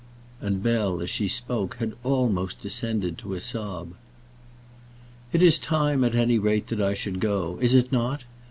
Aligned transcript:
And 0.39 0.63
Bell, 0.63 0.99
as 1.03 1.11
she 1.11 1.27
spoke, 1.27 1.75
had 1.75 1.93
almost 2.03 2.59
descended 2.59 3.19
to 3.19 3.35
a 3.35 3.39
sob. 3.39 3.93
"It 5.31 5.43
is 5.43 5.59
time, 5.59 6.03
at 6.03 6.15
any 6.15 6.39
rate, 6.39 6.69
that 6.69 6.81
I 6.81 6.95
should 6.95 7.19
go; 7.19 7.59
is 7.61 7.75
it 7.75 7.91
not? 7.91 8.23